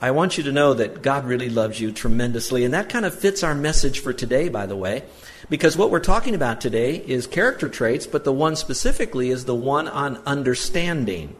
[0.00, 3.18] I want you to know that God really loves you tremendously, and that kind of
[3.18, 5.04] fits our message for today, by the way,
[5.48, 9.54] because what we're talking about today is character traits, but the one specifically is the
[9.54, 11.34] one on understanding.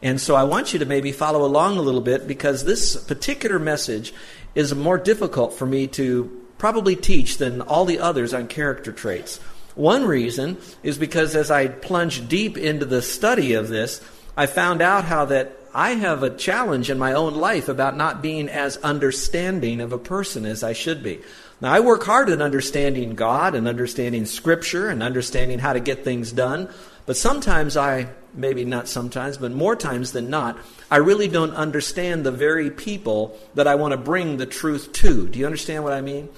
[0.00, 3.58] And so I want you to maybe follow along a little bit because this particular
[3.58, 4.14] message
[4.54, 9.38] is more difficult for me to probably teach than all the others on character traits.
[9.74, 14.00] One reason is because as I plunged deep into the study of this,
[14.36, 18.22] I found out how that I have a challenge in my own life about not
[18.22, 21.20] being as understanding of a person as I should be.
[21.60, 26.04] Now, I work hard at understanding God and understanding Scripture and understanding how to get
[26.04, 26.68] things done,
[27.06, 30.58] but sometimes I, maybe not sometimes, but more times than not,
[30.92, 35.26] I really don't understand the very people that I want to bring the truth to.
[35.26, 36.28] Do you understand what I mean?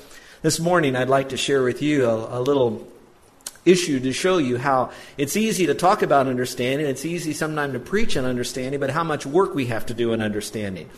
[0.41, 2.89] This morning, I'd like to share with you a, a little
[3.67, 7.81] issue to show you how it's easy to talk about understanding, it's easy sometimes to
[7.81, 10.89] preach on understanding, but how much work we have to do in understanding.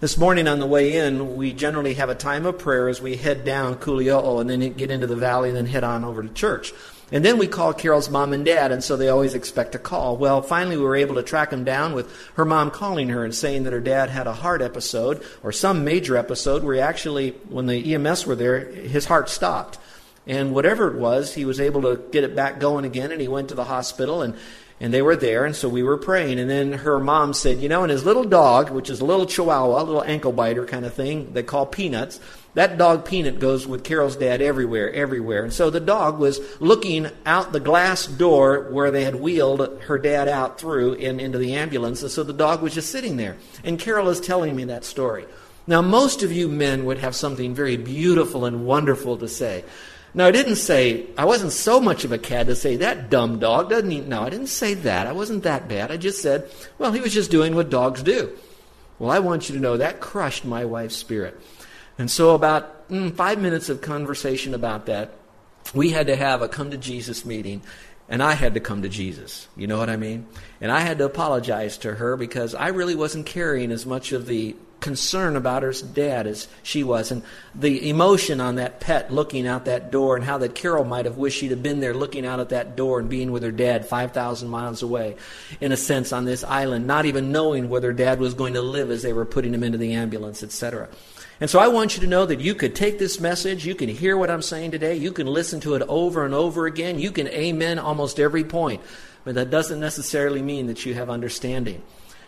[0.00, 3.16] This morning on the way in, we generally have a time of prayer as we
[3.16, 6.28] head down Kulioo and then get into the valley and then head on over to
[6.28, 6.72] church.
[7.10, 10.16] And then we call Carol's mom and dad, and so they always expect a call.
[10.18, 13.34] Well, finally, we were able to track them down with her mom calling her and
[13.34, 17.30] saying that her dad had a heart episode or some major episode where he actually,
[17.48, 19.78] when the EMS were there, his heart stopped.
[20.28, 23.28] And whatever it was, he was able to get it back going again, and he
[23.28, 24.36] went to the hospital, and,
[24.78, 26.38] and they were there, and so we were praying.
[26.38, 29.26] And then her mom said, You know, and his little dog, which is a little
[29.26, 32.20] chihuahua, a little ankle biter kind of thing, they call Peanuts,
[32.58, 35.44] that dog Peanut goes with Carol's dad everywhere, everywhere.
[35.44, 39.96] And so the dog was looking out the glass door where they had wheeled her
[39.96, 42.02] dad out through and into the ambulance.
[42.02, 43.36] And so the dog was just sitting there.
[43.62, 45.26] And Carol is telling me that story.
[45.68, 49.64] Now, most of you men would have something very beautiful and wonderful to say.
[50.14, 53.38] Now, I didn't say, I wasn't so much of a cad to say, that dumb
[53.38, 54.06] dog doesn't eat.
[54.06, 55.06] No, I didn't say that.
[55.06, 55.90] I wasn't that bad.
[55.90, 58.36] I just said, well, he was just doing what dogs do.
[58.98, 61.38] Well, I want you to know that crushed my wife's spirit.
[61.98, 65.12] And so, about mm, five minutes of conversation about that,
[65.74, 67.62] we had to have a come to Jesus meeting,
[68.08, 69.46] and I had to come to Jesus.
[69.56, 70.26] You know what I mean?
[70.60, 74.26] And I had to apologize to her because I really wasn't carrying as much of
[74.26, 77.10] the concern about her dad as she was.
[77.10, 77.22] And
[77.54, 81.16] the emotion on that pet looking out that door, and how that Carol might have
[81.16, 83.86] wished she'd have been there looking out at that door and being with her dad
[83.86, 85.16] 5,000 miles away,
[85.60, 88.90] in a sense, on this island, not even knowing whether dad was going to live
[88.90, 90.88] as they were putting him into the ambulance, etc.
[91.40, 93.88] And so I want you to know that you could take this message, you can
[93.88, 97.12] hear what I'm saying today, you can listen to it over and over again, you
[97.12, 98.80] can amen almost every point,
[99.24, 101.82] but that doesn't necessarily mean that you have understanding.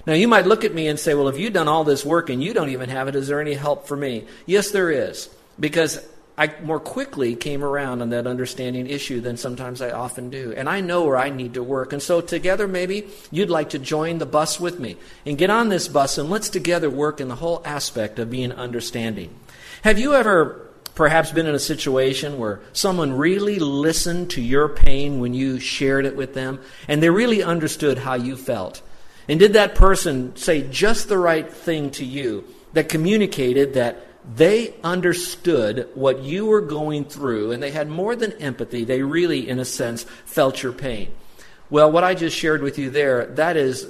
[0.06, 2.30] Now, you might look at me and say, well, if you've done all this work
[2.30, 4.26] and you don't even have it, is there any help for me?
[4.46, 5.28] Yes, there is.
[5.58, 6.06] Because
[6.38, 10.54] I more quickly came around on that understanding issue than sometimes I often do.
[10.56, 11.92] And I know where I need to work.
[11.92, 14.96] And so, together, maybe you'd like to join the bus with me
[15.26, 18.52] and get on this bus and let's together work in the whole aspect of being
[18.52, 19.34] understanding.
[19.82, 25.20] Have you ever perhaps been in a situation where someone really listened to your pain
[25.20, 28.80] when you shared it with them and they really understood how you felt?
[29.30, 34.04] And did that person say just the right thing to you that communicated that
[34.34, 38.82] they understood what you were going through and they had more than empathy?
[38.82, 41.12] They really, in a sense, felt your pain.
[41.70, 43.86] Well, what I just shared with you there, that is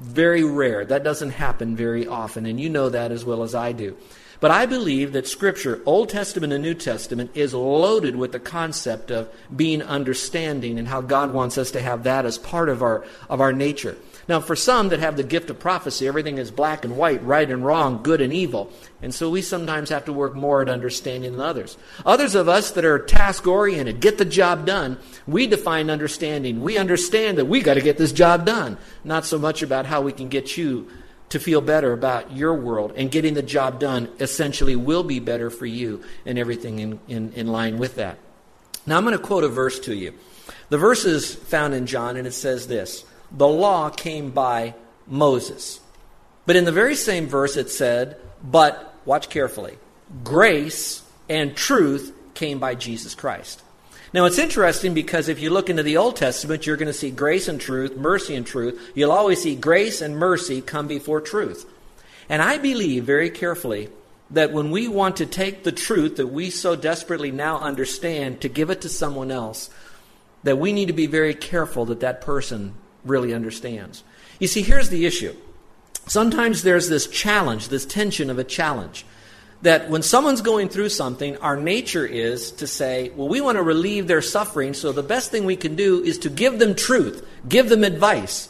[0.00, 0.84] very rare.
[0.84, 3.96] That doesn't happen very often, and you know that as well as I do.
[4.40, 9.12] But I believe that Scripture, Old Testament and New Testament, is loaded with the concept
[9.12, 13.04] of being understanding and how God wants us to have that as part of our,
[13.28, 13.96] of our nature.
[14.30, 17.50] Now, for some that have the gift of prophecy, everything is black and white, right
[17.50, 18.70] and wrong, good and evil.
[19.02, 21.76] And so we sometimes have to work more at understanding than others.
[22.06, 26.60] Others of us that are task oriented, get the job done, we define understanding.
[26.60, 28.78] We understand that we got to get this job done.
[29.02, 30.88] Not so much about how we can get you
[31.30, 35.50] to feel better about your world and getting the job done essentially will be better
[35.50, 38.16] for you and everything in, in, in line with that.
[38.86, 40.14] Now, I'm going to quote a verse to you.
[40.68, 44.74] The verse is found in John, and it says this The law came by
[45.06, 45.80] Moses.
[46.46, 49.78] But in the very same verse, it said, But, watch carefully,
[50.24, 53.62] grace and truth came by Jesus Christ.
[54.12, 57.12] Now, it's interesting because if you look into the Old Testament, you're going to see
[57.12, 58.90] grace and truth, mercy and truth.
[58.94, 61.64] You'll always see grace and mercy come before truth.
[62.28, 63.88] And I believe very carefully
[64.30, 68.48] that when we want to take the truth that we so desperately now understand to
[68.48, 69.70] give it to someone else,
[70.42, 72.74] that we need to be very careful that that person
[73.04, 74.04] really understands.
[74.38, 75.34] You see, here's the issue.
[76.06, 79.04] Sometimes there's this challenge, this tension of a challenge
[79.62, 83.62] that when someone's going through something, our nature is to say, well, we want to
[83.62, 87.26] relieve their suffering, so the best thing we can do is to give them truth,
[87.46, 88.48] give them advice.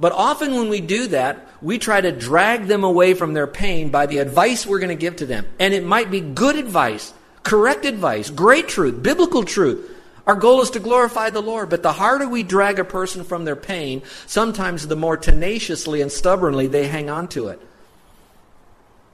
[0.00, 3.90] But often when we do that, we try to drag them away from their pain
[3.90, 5.46] by the advice we're going to give to them.
[5.58, 9.88] And it might be good advice, correct advice, great truth, biblical truth.
[10.30, 13.44] Our goal is to glorify the Lord, but the harder we drag a person from
[13.44, 17.60] their pain, sometimes the more tenaciously and stubbornly they hang on to it.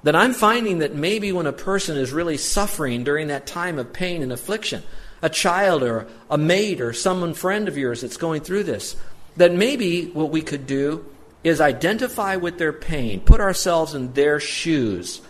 [0.02, 3.94] That I'm finding that maybe when a person is really suffering during that time of
[3.94, 4.82] pain and affliction,
[5.22, 8.94] a child or a mate or someone friend of yours that's going through this,
[9.38, 11.06] that maybe what we could do
[11.42, 15.22] is identify with their pain, put ourselves in their shoes,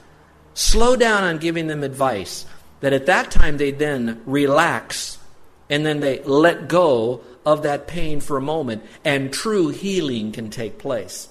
[0.52, 2.44] slow down on giving them advice,
[2.80, 5.18] that at that time they then relax
[5.68, 10.50] and then they let go of that pain for a moment and true healing can
[10.50, 11.28] take place.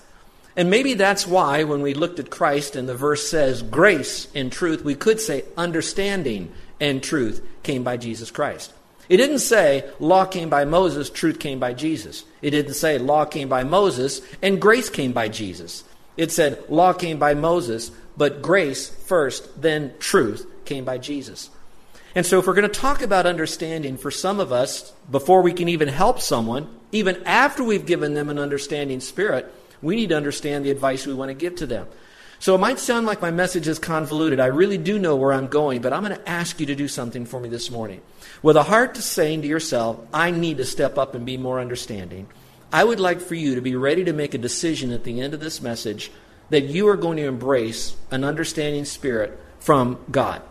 [0.57, 4.51] And maybe that's why when we looked at Christ and the verse says grace and
[4.51, 8.73] truth, we could say understanding and truth came by Jesus Christ.
[9.09, 12.23] It didn't say law came by Moses, truth came by Jesus.
[12.41, 15.83] It didn't say law came by Moses and grace came by Jesus.
[16.17, 21.49] It said law came by Moses, but grace first, then truth came by Jesus.
[22.15, 25.51] And so, if we're going to talk about understanding for some of us, before we
[25.51, 30.17] can even help someone, even after we've given them an understanding spirit, we need to
[30.17, 31.87] understand the advice we want to give to them.
[32.39, 34.39] So it might sound like my message is convoluted.
[34.39, 36.87] I really do know where I'm going, but I'm going to ask you to do
[36.87, 38.01] something for me this morning.
[38.41, 41.59] With a heart to saying to yourself, I need to step up and be more
[41.59, 42.27] understanding,
[42.71, 45.33] I would like for you to be ready to make a decision at the end
[45.33, 46.11] of this message
[46.49, 50.41] that you are going to embrace an understanding spirit from God.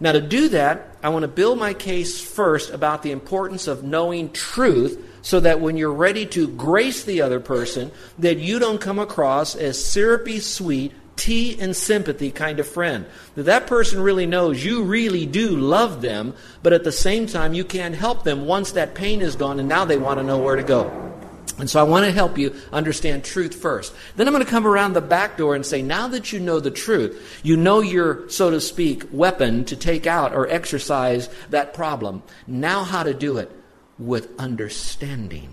[0.00, 3.84] Now, to do that, I want to build my case first about the importance of
[3.84, 8.80] knowing truth so that when you're ready to grace the other person, that you don't
[8.80, 13.04] come across as syrupy sweet, tea and sympathy kind of friend.
[13.34, 16.32] That that person really knows you really do love them,
[16.62, 19.68] but at the same time you can't help them once that pain is gone and
[19.68, 21.09] now they want to know where to go.
[21.58, 23.92] And so I want to help you understand truth first.
[24.16, 26.60] Then I'm going to come around the back door and say, now that you know
[26.60, 31.74] the truth, you know your, so to speak, weapon to take out or exercise that
[31.74, 32.22] problem.
[32.46, 33.50] Now how to do it
[33.98, 35.50] with understanding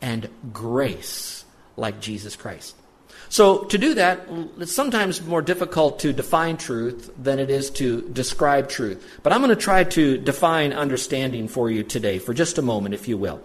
[0.00, 1.44] and grace
[1.76, 2.74] like Jesus Christ.
[3.28, 4.20] So, to do that,
[4.58, 9.18] it's sometimes more difficult to define truth than it is to describe truth.
[9.24, 12.94] But I'm going to try to define understanding for you today, for just a moment,
[12.94, 13.40] if you will.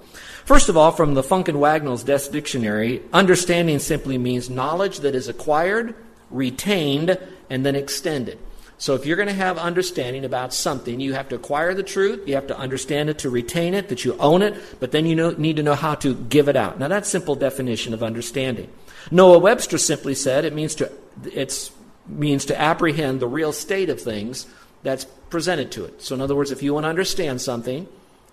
[0.45, 5.15] First of all, from the Funk and Wagnalls Desk Dictionary, understanding simply means knowledge that
[5.15, 5.95] is acquired,
[6.29, 7.17] retained,
[7.49, 8.39] and then extended.
[8.81, 12.27] So if you're going to have understanding about something, you have to acquire the truth,
[12.27, 15.15] you have to understand it to retain it, that you own it, but then you
[15.15, 16.79] know, need to know how to give it out.
[16.79, 18.71] Now that's simple definition of understanding.
[19.12, 20.91] Noah Webster simply said it means to
[21.31, 21.71] it's
[22.07, 24.48] means to apprehend the real state of things
[24.81, 26.01] that's presented to it.
[26.01, 27.88] So in other words, if you want to understand something,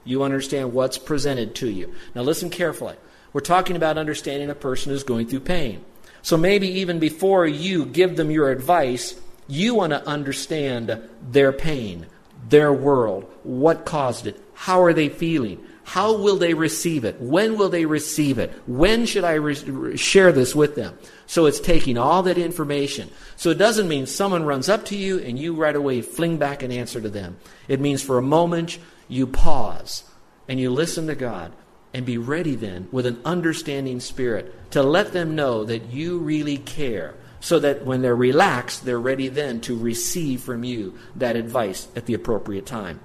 [0.08, 1.92] you understand what's presented to you.
[2.14, 2.96] Now listen carefully.
[3.34, 5.84] We're talking about understanding a person who's going through pain.
[6.22, 10.98] So maybe even before you give them your advice, you want to understand
[11.30, 12.06] their pain,
[12.48, 17.58] their world, what caused it, how are they feeling, how will they receive it, when
[17.58, 20.98] will they receive it, when should I re- share this with them.
[21.26, 23.10] So it's taking all that information.
[23.36, 26.62] So it doesn't mean someone runs up to you and you right away fling back
[26.62, 27.36] an answer to them.
[27.68, 30.04] It means for a moment you pause
[30.46, 31.52] and you listen to God
[31.92, 36.58] and be ready then with an understanding spirit to let them know that you really
[36.58, 41.88] care so that when they're relaxed, they're ready then to receive from you that advice
[41.94, 43.00] at the appropriate time.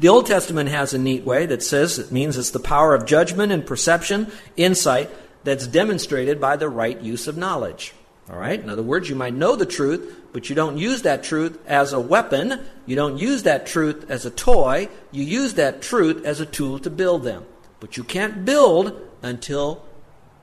[0.00, 3.06] The Old Testament has a neat way that says it means it's the power of
[3.06, 5.10] judgment and perception, insight,
[5.44, 7.92] that's demonstrated by the right use of knowledge.
[8.30, 8.58] All right?
[8.58, 11.92] In other words, you might know the truth, but you don't use that truth as
[11.92, 12.60] a weapon.
[12.86, 14.88] You don't use that truth as a toy.
[15.12, 17.44] You use that truth as a tool to build them.
[17.80, 19.84] But you can't build until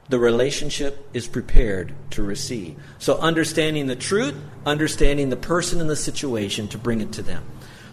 [0.09, 2.77] the relationship is prepared to receive.
[2.99, 4.35] So, understanding the truth,
[4.65, 7.43] understanding the person and the situation to bring it to them.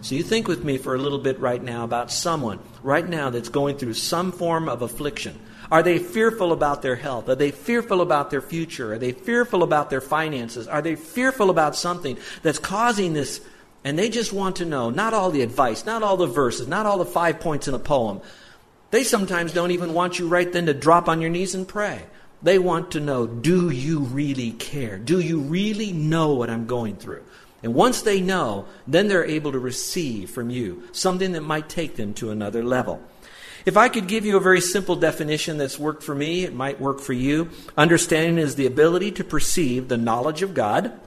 [0.00, 3.30] So, you think with me for a little bit right now about someone right now
[3.30, 5.38] that's going through some form of affliction.
[5.70, 7.28] Are they fearful about their health?
[7.28, 8.94] Are they fearful about their future?
[8.94, 10.66] Are they fearful about their finances?
[10.66, 13.40] Are they fearful about something that's causing this?
[13.84, 16.86] And they just want to know not all the advice, not all the verses, not
[16.86, 18.20] all the five points in a poem,
[18.90, 22.02] they sometimes don't even want you right then to drop on your knees and pray.
[22.42, 24.96] They want to know do you really care?
[24.96, 27.24] Do you really know what I'm going through?
[27.62, 31.96] And once they know, then they're able to receive from you something that might take
[31.96, 33.02] them to another level.
[33.66, 36.80] If I could give you a very simple definition that's worked for me, it might
[36.80, 37.50] work for you.
[37.76, 40.98] Understanding is the ability to perceive the knowledge of God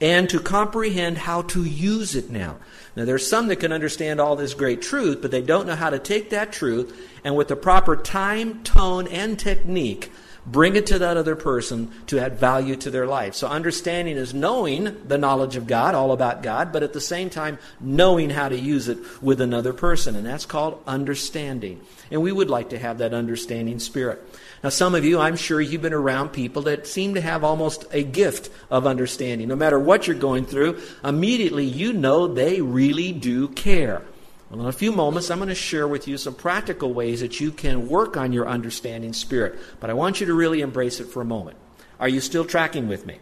[0.00, 2.56] and to comprehend how to use it now.
[2.96, 5.90] Now, there's some that can understand all this great truth, but they don't know how
[5.90, 10.10] to take that truth and with the proper time, tone, and technique,
[10.46, 13.34] bring it to that other person to add value to their life.
[13.34, 17.30] So, understanding is knowing the knowledge of God, all about God, but at the same
[17.30, 20.16] time, knowing how to use it with another person.
[20.16, 21.80] And that's called understanding.
[22.10, 24.22] And we would like to have that understanding spirit.
[24.62, 27.86] Now, some of you, I'm sure you've been around people that seem to have almost
[27.92, 29.48] a gift of understanding.
[29.48, 34.02] No matter what you're going through, immediately you know they really do care.
[34.50, 37.38] Well, in a few moments, I'm going to share with you some practical ways that
[37.38, 39.58] you can work on your understanding spirit.
[39.78, 41.56] But I want you to really embrace it for a moment.
[42.00, 43.18] Are you still tracking with me?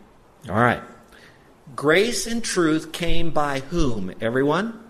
[0.49, 0.83] All right.
[1.77, 4.81] Grace and truth came by whom, everyone?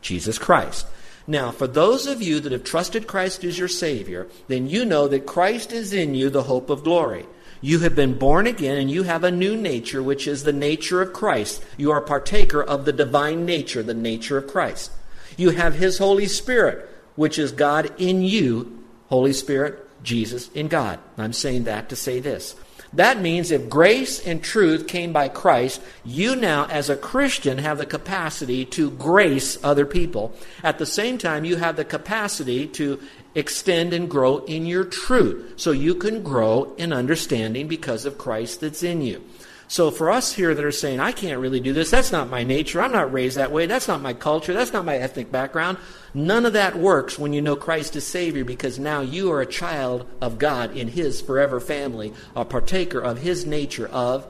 [0.00, 0.86] Jesus Christ.
[1.26, 5.06] Now, for those of you that have trusted Christ as your Savior, then you know
[5.08, 7.26] that Christ is in you, the hope of glory.
[7.60, 11.02] You have been born again and you have a new nature, which is the nature
[11.02, 11.62] of Christ.
[11.76, 14.92] You are partaker of the divine nature, the nature of Christ.
[15.38, 20.98] You have His Holy Spirit, which is God in you, Holy Spirit, Jesus in God.
[21.16, 22.54] I'm saying that to say this.
[22.92, 27.78] That means if grace and truth came by Christ, you now, as a Christian, have
[27.78, 30.34] the capacity to grace other people.
[30.62, 32.98] At the same time, you have the capacity to
[33.34, 35.54] extend and grow in your truth.
[35.56, 39.22] So you can grow in understanding because of Christ that's in you.
[39.70, 42.42] So for us here that are saying, I can't really do this, that's not my
[42.42, 45.76] nature, I'm not raised that way, that's not my culture, that's not my ethnic background,
[46.14, 49.46] none of that works when you know Christ is Savior because now you are a
[49.46, 54.26] child of God in His forever family, a partaker of His nature of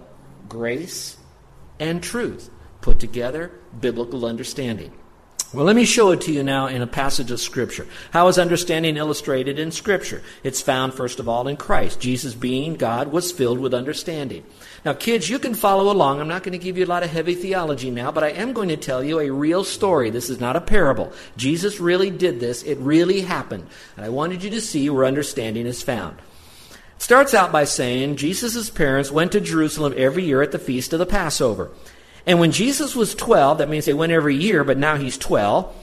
[0.49, 1.17] grace
[1.79, 4.93] and truth, put together, biblical understanding.
[5.55, 7.87] Well, let me show it to you now in a passage of Scripture.
[8.11, 10.23] How is understanding illustrated in Scripture?
[10.43, 12.01] It's found, first of all, in Christ.
[12.01, 14.45] Jesus, being God, was filled with understanding.
[14.85, 16.21] Now, kids, you can follow along.
[16.21, 18.53] I'm not going to give you a lot of heavy theology now, but I am
[18.53, 20.11] going to tell you a real story.
[20.11, 21.15] This is not a parable.
[21.39, 23.69] Jesus really did this, it really happened.
[23.97, 26.19] And I wanted you to see where understanding is found.
[26.97, 30.93] It starts out by saying Jesus' parents went to Jerusalem every year at the feast
[30.93, 31.71] of the Passover.
[32.27, 35.75] And when Jesus was 12, that means they went every year, but now he's 12,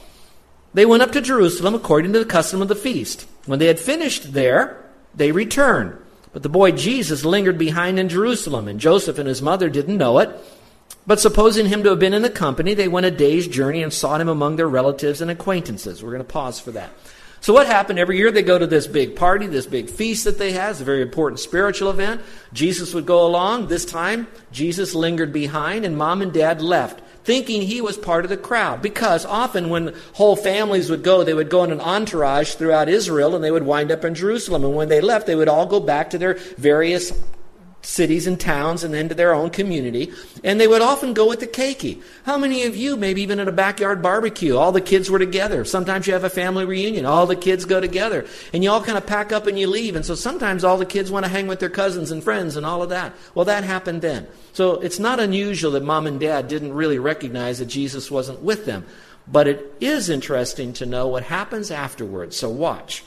[0.73, 3.25] they went up to Jerusalem according to the custom of the feast.
[3.45, 4.83] When they had finished there,
[5.15, 5.97] they returned.
[6.33, 10.19] But the boy Jesus lingered behind in Jerusalem, and Joseph and his mother didn't know
[10.19, 10.29] it.
[11.07, 13.93] But supposing him to have been in the company, they went a day's journey and
[13.93, 16.03] sought him among their relatives and acquaintances.
[16.03, 16.89] We're going to pause for that.
[17.45, 17.99] So what happened?
[17.99, 20.71] Every year they go to this big party, this big feast that they have.
[20.71, 22.21] It's a very important spiritual event.
[22.53, 23.67] Jesus would go along.
[23.67, 28.29] This time, Jesus lingered behind, and mom and dad left, thinking he was part of
[28.29, 28.81] the crowd.
[28.81, 33.35] Because often when whole families would go, they would go in an entourage throughout Israel,
[33.35, 34.63] and they would wind up in Jerusalem.
[34.63, 37.11] And when they left, they would all go back to their various
[37.85, 40.11] cities and towns and then to their own community.
[40.43, 42.01] And they would often go with the keiki.
[42.23, 45.63] How many of you, maybe even at a backyard barbecue, all the kids were together?
[45.65, 48.25] Sometimes you have a family reunion, all the kids go together.
[48.53, 49.95] And you all kind of pack up and you leave.
[49.95, 52.65] And so sometimes all the kids want to hang with their cousins and friends and
[52.65, 53.13] all of that.
[53.35, 54.27] Well, that happened then.
[54.53, 58.65] So it's not unusual that mom and dad didn't really recognize that Jesus wasn't with
[58.65, 58.85] them.
[59.27, 62.35] But it is interesting to know what happens afterwards.
[62.37, 63.03] So watch.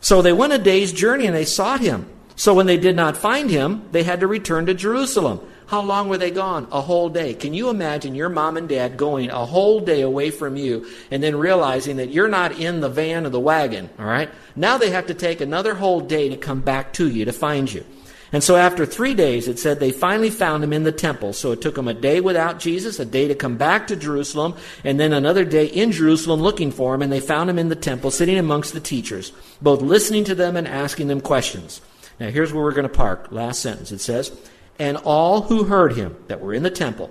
[0.00, 2.08] So they went a day's journey and they sought him.
[2.36, 5.40] So when they did not find him, they had to return to Jerusalem.
[5.66, 6.68] How long were they gone?
[6.70, 7.34] A whole day.
[7.34, 11.22] Can you imagine your mom and dad going a whole day away from you and
[11.22, 14.30] then realizing that you're not in the van or the wagon, all right?
[14.54, 17.72] Now they have to take another whole day to come back to you to find
[17.72, 17.84] you.
[18.30, 21.32] And so after three days, it said they finally found him in the temple.
[21.32, 24.56] So it took them a day without Jesus, a day to come back to Jerusalem,
[24.82, 27.76] and then another day in Jerusalem looking for him, and they found him in the
[27.76, 31.80] temple, sitting amongst the teachers, both listening to them and asking them questions.
[32.20, 33.28] Now, here's where we're going to park.
[33.30, 33.92] Last sentence.
[33.92, 34.36] It says,
[34.78, 37.10] And all who heard him that were in the temple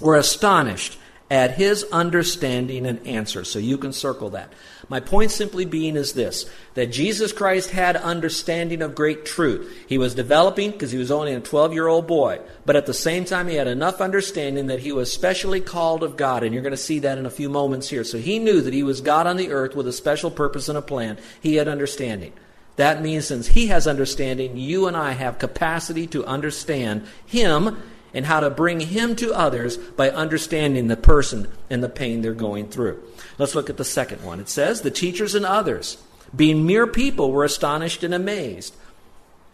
[0.00, 0.98] were astonished
[1.30, 3.44] at his understanding and answer.
[3.44, 4.52] So you can circle that.
[4.88, 9.84] My point simply being is this that Jesus Christ had understanding of great truth.
[9.86, 12.94] He was developing because he was only a 12 year old boy, but at the
[12.94, 16.62] same time, he had enough understanding that he was specially called of God, and you're
[16.62, 18.04] going to see that in a few moments here.
[18.04, 20.78] So he knew that he was God on the earth with a special purpose and
[20.78, 21.18] a plan.
[21.42, 22.32] He had understanding.
[22.78, 27.82] That means since he has understanding, you and I have capacity to understand him
[28.14, 32.34] and how to bring him to others by understanding the person and the pain they're
[32.34, 33.02] going through.
[33.36, 34.38] Let's look at the second one.
[34.38, 36.00] It says, The teachers and others,
[36.34, 38.76] being mere people, were astonished and amazed.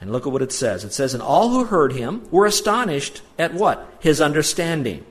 [0.02, 0.84] And look at what it says.
[0.84, 3.90] It says, And all who heard him were astonished at what?
[4.00, 5.02] His understanding,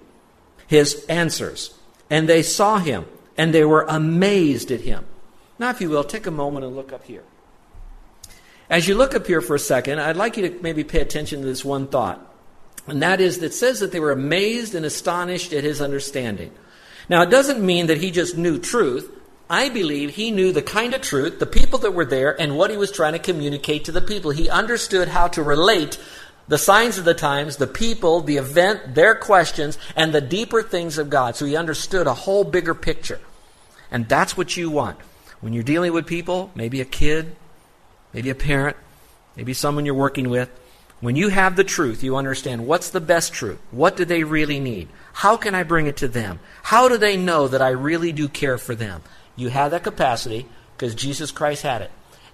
[0.67, 1.73] his answers.
[2.11, 3.05] And they saw him,
[3.39, 5.03] and they were amazed at him.
[5.57, 7.23] Now, if you will, take a moment and look up here.
[8.69, 11.41] As you look up here for a second, I'd like you to maybe pay attention
[11.41, 12.33] to this one thought.
[12.87, 16.51] And that is, that says that they were amazed and astonished at his understanding.
[17.09, 19.11] Now, it doesn't mean that he just knew truth.
[19.49, 22.71] I believe he knew the kind of truth, the people that were there, and what
[22.71, 24.31] he was trying to communicate to the people.
[24.31, 25.99] He understood how to relate
[26.47, 30.97] the signs of the times, the people, the event, their questions, and the deeper things
[30.97, 31.35] of God.
[31.35, 33.19] So he understood a whole bigger picture.
[33.91, 34.99] And that's what you want.
[35.39, 37.35] When you're dealing with people, maybe a kid,
[38.13, 38.77] maybe a parent,
[39.35, 40.49] maybe someone you're working with,
[41.01, 43.59] when you have the truth, you understand what's the best truth.
[43.71, 44.87] What do they really need?
[45.11, 46.39] How can I bring it to them?
[46.63, 49.01] How do they know that I really do care for them?
[49.35, 51.91] You have that capacity because Jesus Christ had it.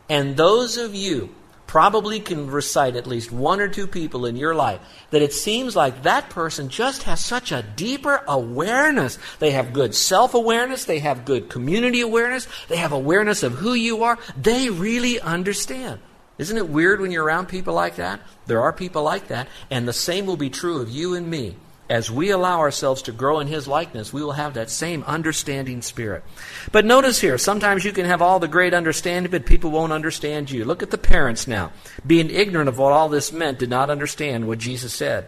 [0.07, 1.33] And those of you
[1.69, 4.79] probably can recite at least one or two people in your life
[5.11, 9.19] that it seems like that person just has such a deeper awareness.
[9.38, 13.75] They have good self awareness, they have good community awareness, they have awareness of who
[13.75, 14.17] you are.
[14.35, 15.99] They really understand.
[16.39, 18.19] Isn't it weird when you're around people like that?
[18.47, 21.55] There are people like that, and the same will be true of you and me.
[21.89, 25.81] As we allow ourselves to grow in His likeness, we will have that same understanding
[25.81, 26.24] spirit.
[26.72, 30.51] But notice here, sometimes you can have all the great understanding, but people won't understand
[30.51, 30.65] you.
[30.65, 31.72] Look at the parents now.
[32.05, 35.27] Being ignorant of what all this meant, did not understand what Jesus said.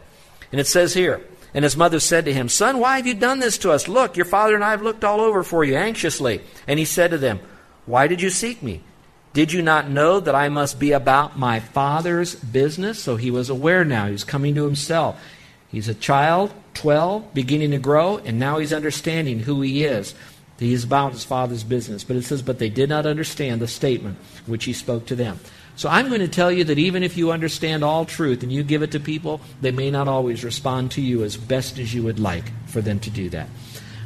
[0.52, 3.40] And it says here, and his mother said to him, Son, why have you done
[3.40, 3.88] this to us?
[3.88, 6.42] Look, your father and I have looked all over for you anxiously.
[6.68, 7.40] And he said to them,
[7.86, 8.84] Why did you seek me?
[9.34, 13.00] Did you not know that I must be about my Father's business?
[13.00, 14.06] So he was aware now.
[14.06, 15.22] He was coming to himself.
[15.72, 20.14] He's a child, 12, beginning to grow, and now he's understanding who he is.
[20.60, 22.04] He is about his Father's business.
[22.04, 25.40] But it says, But they did not understand the statement which he spoke to them.
[25.76, 28.62] So I'm going to tell you that even if you understand all truth and you
[28.62, 32.04] give it to people, they may not always respond to you as best as you
[32.04, 33.48] would like for them to do that.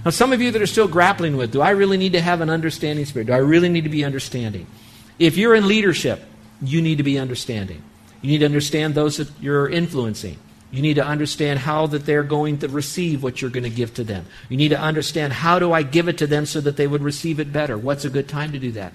[0.06, 2.40] Now, some of you that are still grappling with, do I really need to have
[2.40, 3.28] an understanding spirit?
[3.28, 4.68] Do I really need to be understanding?
[5.18, 6.24] If you're in leadership,
[6.62, 7.82] you need to be understanding.
[8.22, 10.38] You need to understand those that you're influencing.
[10.76, 13.94] You need to understand how that they're going to receive what you're going to give
[13.94, 14.26] to them.
[14.50, 17.02] You need to understand how do I give it to them so that they would
[17.02, 17.78] receive it better.
[17.78, 18.94] What's a good time to do that?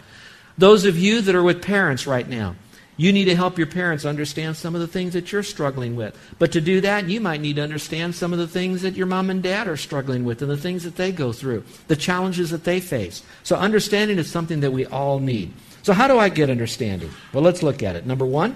[0.59, 2.55] Those of you that are with parents right now,
[2.99, 6.15] you need to help your parents understand some of the things that you're struggling with.
[6.39, 9.07] But to do that, you might need to understand some of the things that your
[9.07, 12.51] mom and dad are struggling with and the things that they go through, the challenges
[12.51, 13.23] that they face.
[13.43, 15.55] So understanding is something that we all need.
[15.83, 17.09] So, how do I get understanding?
[17.33, 18.05] Well, let's look at it.
[18.05, 18.55] Number one,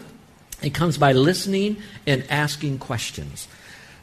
[0.62, 3.48] it comes by listening and asking questions.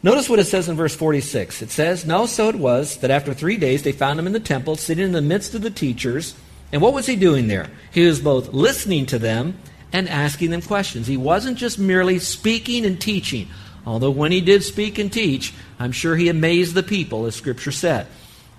[0.04, 1.62] Notice what it says in verse 46.
[1.62, 4.40] It says, Now so it was that after three days they found him in the
[4.40, 6.36] temple, sitting in the midst of the teachers.
[6.72, 7.70] And what was he doing there?
[7.92, 9.58] He was both listening to them
[9.94, 11.06] and asking them questions.
[11.06, 13.48] He wasn't just merely speaking and teaching,
[13.86, 17.72] although when he did speak and teach, I'm sure he amazed the people, as Scripture
[17.72, 18.08] said.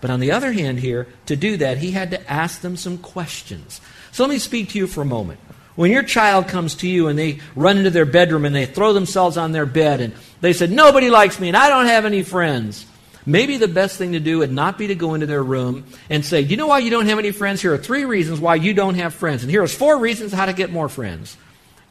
[0.00, 2.98] But on the other hand, here, to do that, he had to ask them some
[2.98, 3.80] questions.
[4.10, 5.40] So let me speak to you for a moment.
[5.74, 8.92] When your child comes to you and they run into their bedroom and they throw
[8.92, 12.22] themselves on their bed and they said, Nobody likes me and I don't have any
[12.22, 12.86] friends.
[13.24, 16.24] Maybe the best thing to do would not be to go into their room and
[16.24, 17.62] say, Do you know why you don't have any friends?
[17.62, 19.42] Here are three reasons why you don't have friends.
[19.42, 21.36] And here are four reasons how to get more friends.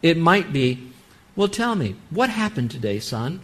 [0.01, 0.91] It might be,
[1.35, 3.41] Well, tell me, what happened today, son?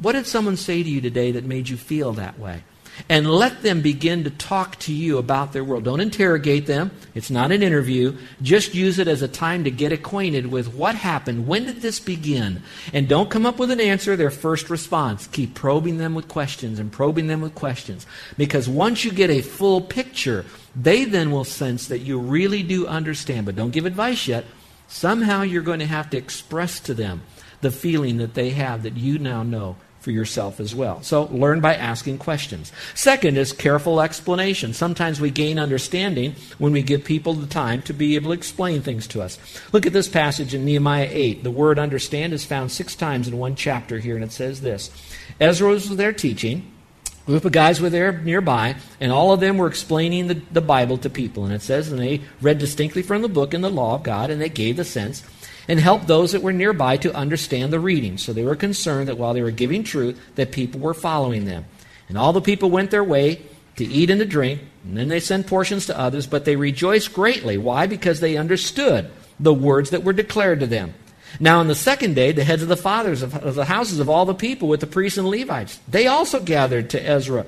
[0.00, 2.62] What did someone say to you today that made you feel that way?
[3.08, 5.84] And let them begin to talk to you about their world.
[5.84, 6.90] Don't interrogate them.
[7.14, 8.16] It's not an interview.
[8.42, 11.46] Just use it as a time to get acquainted with what happened.
[11.46, 12.62] When did this begin?
[12.92, 15.26] And don't come up with an answer, their first response.
[15.26, 18.06] Keep probing them with questions and probing them with questions.
[18.36, 22.86] Because once you get a full picture, they then will sense that you really do
[22.86, 23.46] understand.
[23.46, 24.44] But don't give advice yet.
[24.88, 27.22] Somehow you're going to have to express to them
[27.60, 31.02] the feeling that they have that you now know for yourself as well.
[31.02, 32.70] So learn by asking questions.
[32.94, 34.72] Second is careful explanation.
[34.72, 38.82] Sometimes we gain understanding when we give people the time to be able to explain
[38.82, 39.36] things to us.
[39.72, 41.42] Look at this passage in Nehemiah 8.
[41.42, 44.92] The word understand is found six times in one chapter here, and it says this
[45.40, 46.70] Ezra was there teaching.
[47.26, 50.60] A group of guys were there nearby, and all of them were explaining the, the
[50.60, 51.44] Bible to people.
[51.44, 54.30] And it says, and they read distinctly from the book and the law of God,
[54.30, 55.24] and they gave the sense
[55.68, 58.18] and helped those that were nearby to understand the reading.
[58.18, 61.64] So they were concerned that while they were giving truth, that people were following them.
[62.08, 63.42] And all the people went their way
[63.76, 67.12] to eat and to drink, and then they sent portions to others, but they rejoiced
[67.12, 67.58] greatly.
[67.58, 67.86] Why?
[67.86, 70.94] Because they understood the words that were declared to them.
[71.40, 74.08] Now, on the second day, the heads of the fathers of, of the houses of
[74.08, 77.44] all the people with the priests and Levites, they also gathered to Ezra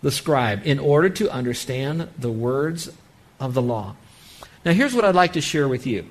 [0.00, 2.90] the scribe in order to understand the words
[3.38, 3.96] of the law.
[4.64, 6.06] Now, here's what I'd like to share with you.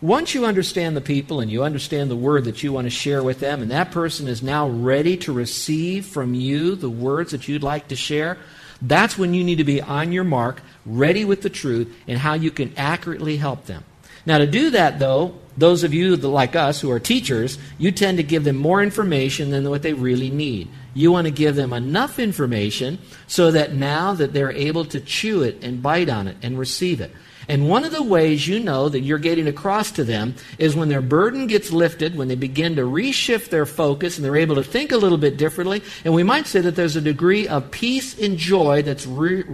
[0.00, 3.20] Once you understand the people and you understand the word that you want to share
[3.20, 7.48] with them, and that person is now ready to receive from you the words that
[7.48, 8.38] you'd like to share,
[8.80, 12.34] that's when you need to be on your mark, ready with the truth, and how
[12.34, 13.82] you can accurately help them.
[14.24, 18.18] Now, to do that, though, those of you like us who are teachers, you tend
[18.18, 20.68] to give them more information than what they really need.
[20.94, 25.42] You want to give them enough information so that now that they're able to chew
[25.42, 27.10] it and bite on it and receive it.
[27.48, 30.90] And one of the ways you know that you're getting across to them is when
[30.90, 34.62] their burden gets lifted, when they begin to reshift their focus and they're able to
[34.62, 35.82] think a little bit differently.
[36.04, 39.44] And we might say that there's a degree of peace and joy that's re,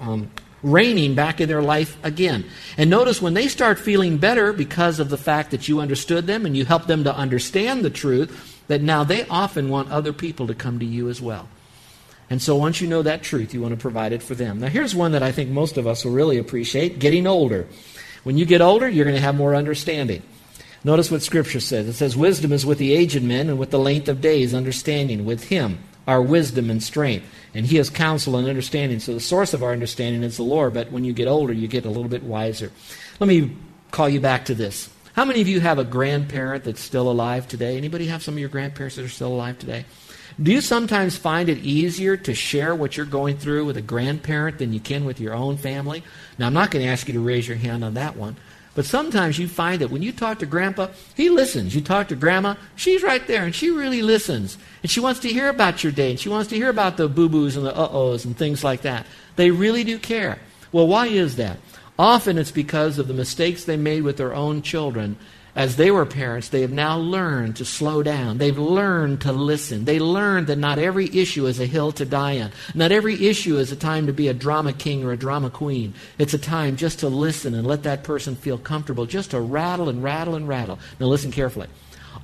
[0.00, 0.30] um,
[0.64, 2.44] reigning back in their life again.
[2.76, 6.46] And notice when they start feeling better because of the fact that you understood them
[6.46, 10.48] and you helped them to understand the truth, that now they often want other people
[10.48, 11.48] to come to you as well.
[12.30, 14.60] And so once you know that truth, you want to provide it for them.
[14.60, 17.66] Now, here's one that I think most of us will really appreciate getting older.
[18.22, 20.22] When you get older, you're going to have more understanding.
[20.82, 21.86] Notice what Scripture says.
[21.86, 25.24] It says, Wisdom is with the aged men, and with the length of days, understanding.
[25.24, 27.26] With him are wisdom and strength.
[27.54, 29.00] And he has counsel and understanding.
[29.00, 31.68] So the source of our understanding is the Lord, but when you get older, you
[31.68, 32.72] get a little bit wiser.
[33.20, 33.56] Let me
[33.90, 34.90] call you back to this.
[35.14, 37.76] How many of you have a grandparent that's still alive today?
[37.76, 39.84] Anybody have some of your grandparents that are still alive today?
[40.42, 44.58] Do you sometimes find it easier to share what you're going through with a grandparent
[44.58, 46.02] than you can with your own family?
[46.38, 48.36] Now, I'm not going to ask you to raise your hand on that one.
[48.74, 51.74] But sometimes you find that when you talk to grandpa, he listens.
[51.74, 54.58] You talk to grandma, she's right there and she really listens.
[54.82, 57.08] And she wants to hear about your day and she wants to hear about the
[57.08, 59.06] boo boos and the uh ohs and things like that.
[59.36, 60.38] They really do care.
[60.72, 61.58] Well, why is that?
[61.96, 65.16] Often it's because of the mistakes they made with their own children
[65.56, 68.38] as they were parents, they have now learned to slow down.
[68.38, 69.84] They've learned to listen.
[69.84, 72.50] They learned that not every issue is a hill to die on.
[72.74, 75.94] Not every issue is a time to be a drama king or a drama queen.
[76.18, 79.88] It's a time just to listen and let that person feel comfortable, just to rattle
[79.88, 80.78] and rattle and rattle.
[80.98, 81.68] Now, listen carefully.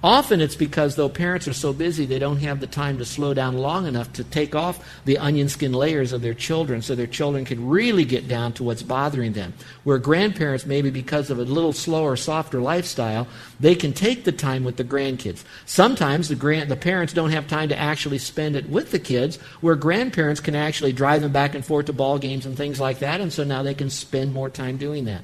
[0.02, 3.34] Often it's because, though parents are so busy, they don't have the time to slow
[3.34, 7.06] down long enough to take off the onion skin layers of their children so their
[7.06, 9.52] children can really get down to what's bothering them.
[9.84, 14.64] Where grandparents, maybe because of a little slower, softer lifestyle, they can take the time
[14.64, 15.44] with the grandkids.
[15.66, 19.36] Sometimes the, grand, the parents don't have time to actually spend it with the kids,
[19.60, 23.00] where grandparents can actually drive them back and forth to ball games and things like
[23.00, 25.20] that, and so now they can spend more time doing that.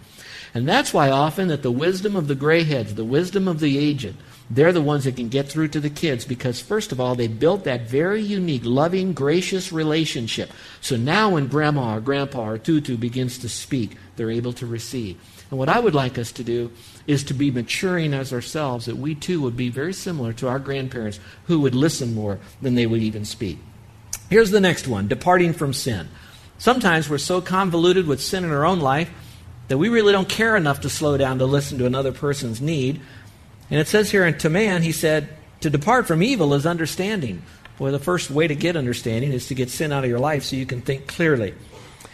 [0.53, 3.79] And that's why often that the wisdom of the gray heads, the wisdom of the
[3.79, 4.15] aged,
[4.49, 7.27] they're the ones that can get through to the kids because, first of all, they
[7.27, 10.51] built that very unique, loving, gracious relationship.
[10.81, 15.19] So now when grandma or grandpa or tutu begins to speak, they're able to receive.
[15.51, 16.71] And what I would like us to do
[17.07, 20.59] is to be maturing as ourselves, that we too would be very similar to our
[20.59, 23.59] grandparents who would listen more than they would even speak.
[24.29, 26.09] Here's the next one departing from sin.
[26.59, 29.11] Sometimes we're so convoluted with sin in our own life
[29.69, 33.01] that we really don't care enough to slow down to listen to another person's need.
[33.71, 35.29] And it says here, and to man, he said,
[35.61, 37.43] to depart from evil is understanding.
[37.79, 40.45] Well, the first way to get understanding is to get sin out of your life
[40.45, 41.55] so you can think clearly.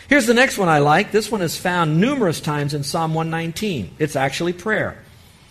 [0.08, 1.12] Here's the next one I like.
[1.12, 3.96] This one is found numerous times in Psalm 119.
[3.98, 4.98] It's actually prayer.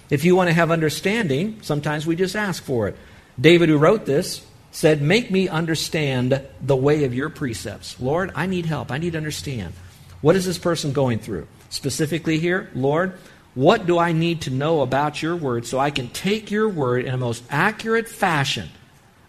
[0.10, 2.98] If you want to have understanding, sometimes we just ask for it.
[3.40, 8.00] David, who wrote this, said, Make me understand the way of your precepts.
[8.00, 8.92] Lord, I need help.
[8.92, 9.74] I need to understand.
[10.22, 11.48] What is this person going through?
[11.70, 13.14] Specifically here, Lord,
[13.54, 17.06] what do I need to know about your word so I can take your word
[17.06, 18.70] in a most accurate fashion,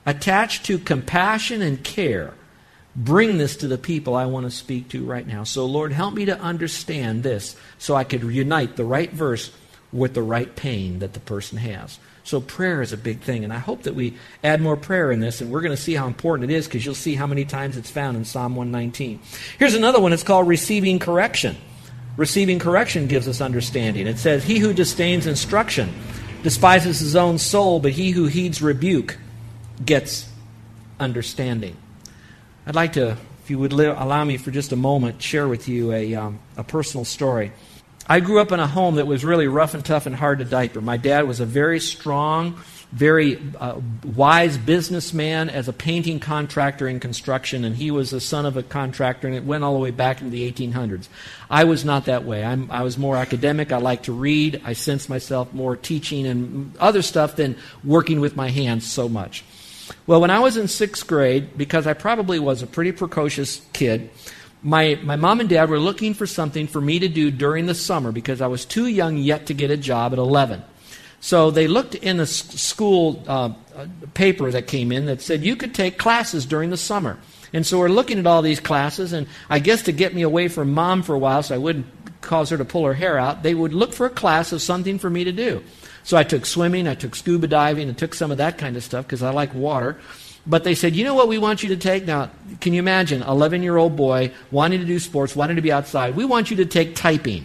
[0.06, 2.34] attached to compassion and care,
[2.94, 5.42] bring this to the people I want to speak to right now?
[5.42, 9.50] So, Lord, help me to understand this so I could unite the right verse
[9.92, 11.98] with the right pain that the person has.
[12.24, 15.18] So, prayer is a big thing, and I hope that we add more prayer in
[15.18, 17.44] this, and we're going to see how important it is because you'll see how many
[17.44, 19.18] times it's found in Psalm 119.
[19.58, 21.56] Here's another one it's called receiving correction.
[22.16, 24.06] Receiving correction gives us understanding.
[24.06, 25.92] It says, He who disdains instruction
[26.42, 29.16] despises his own soul, but he who heeds rebuke
[29.84, 30.28] gets
[31.00, 31.76] understanding.
[32.66, 35.92] I'd like to, if you would allow me for just a moment, share with you
[35.92, 37.52] a, um, a personal story.
[38.06, 40.44] I grew up in a home that was really rough and tough and hard to
[40.44, 40.80] diaper.
[40.80, 42.60] My dad was a very strong,
[42.92, 43.80] very uh,
[44.14, 48.62] wise businessman as a painting contractor in construction, and he was the son of a
[48.62, 51.08] contractor, and it went all the way back into the 1800s.
[51.50, 52.44] I was not that way.
[52.44, 53.72] I'm, I was more academic.
[53.72, 54.60] I like to read.
[54.64, 59.42] I sense myself more teaching and other stuff than working with my hands so much.
[60.06, 64.10] Well, when I was in sixth grade, because I probably was a pretty precocious kid,
[64.62, 67.74] my, my mom and dad were looking for something for me to do during the
[67.74, 70.62] summer because I was too young yet to get a job at 11.
[71.22, 73.50] So they looked in the school uh,
[74.12, 77.16] paper that came in that said you could take classes during the summer.
[77.52, 80.48] And so we're looking at all these classes, and I guess to get me away
[80.48, 81.86] from mom for a while so I wouldn't
[82.22, 84.98] cause her to pull her hair out, they would look for a class of something
[84.98, 85.62] for me to do.
[86.02, 88.82] So I took swimming, I took scuba diving, and took some of that kind of
[88.82, 89.98] stuff because I like water.
[90.44, 92.04] But they said, you know what we want you to take?
[92.04, 92.30] Now,
[92.60, 96.16] can you imagine, 11 year old boy wanting to do sports, wanting to be outside?
[96.16, 97.44] We want you to take typing.